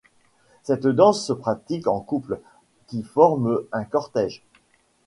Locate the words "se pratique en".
1.27-1.99